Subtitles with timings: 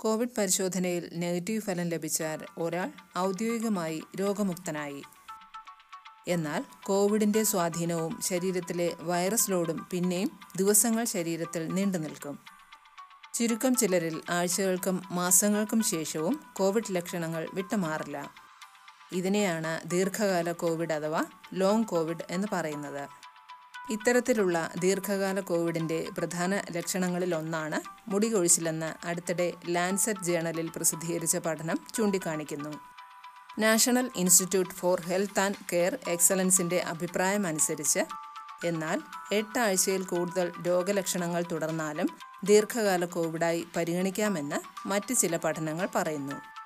[0.00, 5.02] Covid പരിശോധനയിൽ negative ഫലം ലഭിച്ചാൽ ഒരാൾ ഔദ്യോഗികമായി രോഗമുക്തനായി.
[6.28, 12.38] എന്നാൽ കോവിഡിന്റെ സ്വാധീനവും ശരീരത്തിലെ വൈറസ് ലോഡും പിന്നെയും ദിവസങ്ങൾ ശരീരത്തിൽ നീണ്ടു നിൽക്കും.
[13.34, 18.30] ചുരുക്കം ചിലരിൽ ആഴ്ചകൾക്കും മാസങ്ങൾക്കും ശേഷവും കോവിഡ് ലക്ഷണങ്ങൾ വിട്ടുമാറില്ല.
[19.12, 21.24] ഇതിനെയാണ് ദീർഘകാല കോവിഡ് അഥവാ
[21.54, 23.08] ലോങ് കോവിഡ് എന്ന് പറയുന്നത്.
[23.90, 27.80] ഇത്തരത്തിലുള്ള ദീർഘകാല കോവിഡിന്റെ പ്രധാന ലക്ഷണങ്ങളിൽ ഒന്നാണ്
[28.10, 32.72] മുടി കൊഴിച്ചിലെന്ന് അടുത്തിടെ ലാൻസെറ്റ് ജേണലിൽ പ്രസിദ്ധീകരിച്ച പഠനം ചൂണ്ടിക്കാണിക്കുന്നു.
[33.58, 38.04] National institute for health and care എക്സലൻസിന്റെ അഭിപ്രായം അനുസരിച്ച്
[38.66, 39.00] എന്നാൽ
[39.32, 42.08] എട്ടാഴ്ചയിൽ കൂടുതൽ രോഗലക്ഷണങ്ങൾ തുടർന്നാലും
[42.44, 46.57] ദീർഘകാല കോവിഡായി പരിഗണിക്കാമെന്ന് മറ്റ് ചില പഠനങ്ങൾ പറയുന്നു.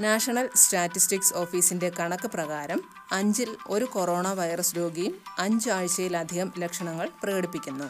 [0.00, 2.80] നാഷണൽ സ്റ്റാറ്റിസ്റ്റിക്സ് ഓഫീസിന്റെ കണക്ക് പ്രകാരം
[3.12, 7.88] അഞ്ചിൽ ഒരു കൊറോണ വൈറസ് രോഗിയും അഞ്ചാഴ്ചയിലധികം ലക്ഷണങ്ങൾ പ്രകടിപ്പിക്കുന്നു.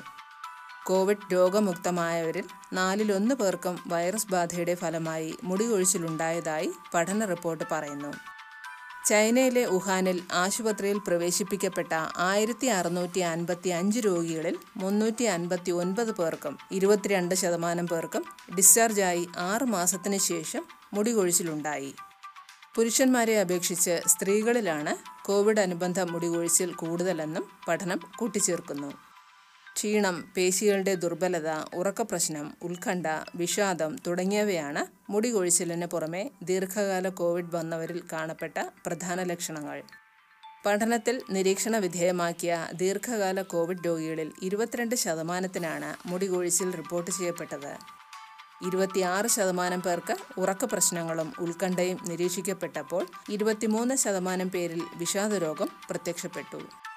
[0.87, 8.13] കോവിഡ് രോഗമുക്തമായവരിൽ നാലിലൊന്ന് പേർക്കും വൈറസ് ബാധയുടെ ഫലമായി മുടികൊഴിച്ചിലുണ്ടായതായി പഠന റിപ്പോർട്ട് പറയുന്നു.
[9.07, 17.87] ചൈനയിലെ വുഹാനിൽ ആശുപത്രിയിൽ പ്രവേശിപ്പിക്കപ്പെട്ട ആയിരത്തി അറുന്നൂറ്റി അൻപത്തി അഞ്ച് രോഗികളിൽ മുന്നൂറ്റി അൻപത്തി ഒൻപത് പേർക്കും ഇരുപത്തിരണ്ട് ശതമാനം
[17.87, 21.95] പേർക്കും ഡിസ്ചാർജായി ആറ് മാസത്തിന് ശേഷം മുടി കൊഴിച്ചിലുണ്ടായി
[22.75, 28.91] പുരുഷന്മാരെ അപേക്ഷിച്ച് സ്ത്രീകളിലാണ് കോവിഡ് അനുബന്ധ മുടികൊഴിച്ചിൽ കൂടുതലെന്നും പഠനം കൂട്ടിച്ചേർക്കുന്നു.
[29.77, 39.23] ക്ഷീണം പേശികളുടെ ദുർബലത ഉറക്കപ്രശ്നം ഉത്കണ്ഠ വിഷാദം തുടങ്ങിയവയാണ് മുടി കൊഴിച്ചിലിന് പുറമെ ദീർഘകാല കോവിഡ് വന്നവരിൽ കാണപ്പെട്ട പ്രധാന
[39.23, 39.83] ലക്ഷണങ്ങൾ.
[40.67, 47.73] പഠനത്തിൽ നിരീക്ഷണ വിധേയമാക്കിയ ദീർഘകാല കോവിഡ് രോഗികളിൽ ഇരുപത്തിരണ്ട് ശതമാനത്തിനാണ് മുടി കൊഴിച്ചിൽ റിപ്പോർട്ട് ചെയ്യപ്പെട്ടത്.
[48.67, 56.88] ഇരുപത്തിയാറ് ശതമാനം പേർക്ക് ഉറക്ക പ്രശ്നങ്ങളും ഉത്കണ്ഠയും നിരീക്ഷിക്കപ്പെട്ടപ്പോൾ ഇരുപത്തിമൂന്ന് ശതമാനം പേരിൽ വിഷാദരോഗം പ്രത്യക്ഷപ്പെട്ടു.